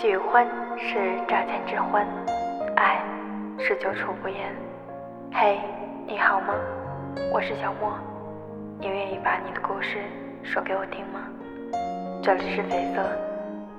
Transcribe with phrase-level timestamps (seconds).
[0.00, 0.46] 喜欢
[0.78, 2.06] 是乍见之欢，
[2.76, 3.02] 爱
[3.58, 4.54] 是久处不厌。
[5.32, 5.58] 嘿，
[6.06, 6.54] 你好吗？
[7.32, 7.98] 我是小莫，
[8.78, 10.04] 你愿意把你的故事
[10.44, 11.28] 说给我听吗？
[12.22, 13.10] 这里是绯色，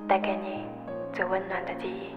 [0.09, 0.65] 带给你
[1.13, 2.13] 最温暖的记忆。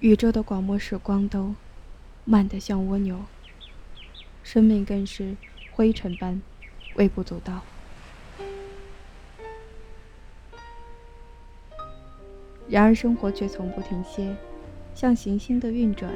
[0.00, 1.54] 宇宙的广漠时光都
[2.24, 3.16] 慢得像蜗牛。
[4.52, 5.36] 生命更是
[5.70, 6.42] 灰尘般
[6.96, 7.60] 微不足道，
[12.68, 14.34] 然而生活却从不停歇，
[14.92, 16.12] 像行星的运转，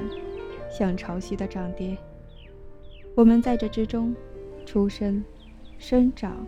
[0.68, 1.96] 像潮汐的涨跌。
[3.14, 4.12] 我们在这之中
[4.66, 5.24] 出生、
[5.78, 6.44] 生长、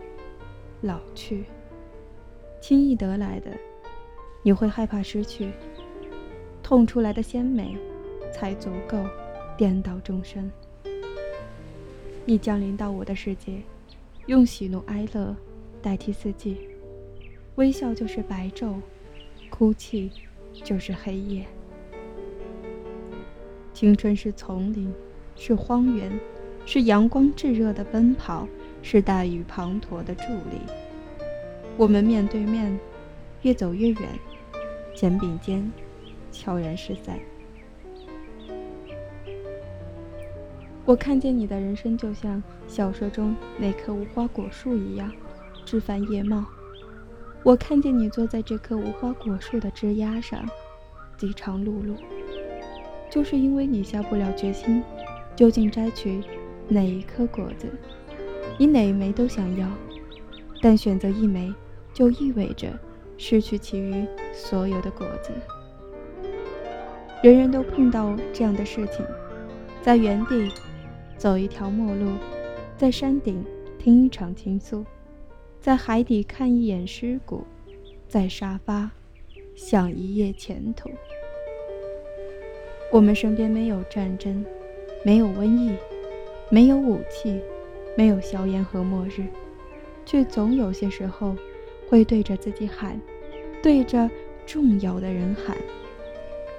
[0.81, 1.45] 老去，
[2.59, 3.51] 轻易得来的，
[4.43, 5.47] 你会害怕失去；
[6.61, 7.77] 痛出来的鲜美，
[8.29, 8.97] 才足够
[9.55, 10.51] 颠倒众生。
[12.29, 13.61] 你降临到我的世界，
[14.25, 15.33] 用喜怒哀乐
[15.81, 16.57] 代替四季，
[17.55, 18.73] 微笑就是白昼，
[19.49, 20.11] 哭泣
[20.53, 21.45] 就是黑夜。
[23.73, 24.93] 青春是丛林，
[25.37, 26.19] 是荒原，
[26.65, 28.45] 是阳光炙热的奔跑，
[28.81, 30.59] 是大雨滂沱的伫立。
[31.77, 32.77] 我们面对面，
[33.43, 34.09] 越走越远，
[34.93, 35.71] 肩并肩，
[36.29, 37.17] 悄然失散。
[40.87, 45.11] 我看见你的人生就像小说中那棵无花果树一样，
[45.65, 46.45] 枝繁叶茂。
[47.43, 50.49] 我看见你坐在这棵无花果树的枝丫上，
[51.17, 51.97] 饥肠辘辘。
[53.09, 54.81] 就是因为你下不了决心，
[55.35, 56.23] 究竟摘取
[56.69, 57.67] 哪一颗果子，
[58.57, 59.67] 你哪一枚都想要，
[60.61, 61.53] 但选择一枚，
[61.93, 62.69] 就意味着
[63.17, 65.33] 失去其余所有的果子。
[67.21, 69.05] 人人都碰到这样的事情，
[69.81, 70.49] 在原地。
[71.17, 72.11] 走一条陌路，
[72.77, 73.43] 在山顶
[73.79, 74.85] 听一场倾诉，
[75.59, 77.43] 在海底看一眼尸骨，
[78.07, 78.91] 在沙发
[79.55, 80.89] 想一夜前途。
[82.91, 84.45] 我们身边没有战争，
[85.03, 85.75] 没有瘟疫，
[86.49, 87.41] 没有武器，
[87.97, 89.25] 没有硝烟和末日，
[90.05, 91.35] 却总有些时候
[91.89, 93.01] 会对着自己喊，
[93.61, 94.09] 对着
[94.45, 95.57] 重要的人喊：“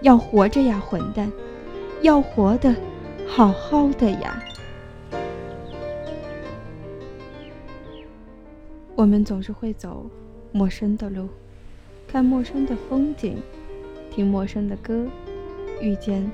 [0.02, 1.30] 要活着呀，混蛋！
[2.02, 2.74] 要活的
[3.28, 4.42] 好好的呀！”
[8.96, 10.10] 我们总是会走
[10.50, 11.28] 陌生的路，
[12.08, 13.36] 看陌生的风景，
[14.10, 15.06] 听陌生的歌，
[15.80, 16.28] 遇见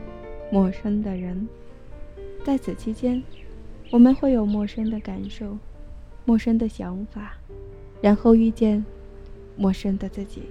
[0.51, 1.47] 陌生的人。
[2.43, 3.23] 在此期间，
[3.91, 5.59] 我们会有陌生的感受，
[6.25, 7.35] 陌生的想法，
[8.01, 8.83] 然后遇见
[9.57, 10.45] 陌生的自己。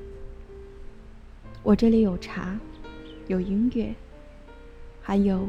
[1.64, 2.60] 我这里有茶，
[3.28, 3.92] 有音乐，
[5.02, 5.48] 还有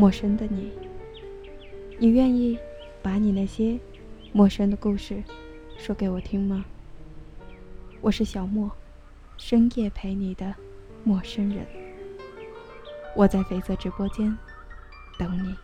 [0.00, 0.72] 陌生的你。
[1.98, 2.58] 你愿意
[3.02, 3.78] 把你那些
[4.32, 5.22] 陌生的故事？
[5.76, 6.64] 说给我听吗？
[8.00, 8.70] 我是小莫，
[9.36, 10.54] 深夜陪你的
[11.04, 11.66] 陌生人。
[13.14, 14.34] 我在肥泽直播间
[15.18, 15.54] 等你。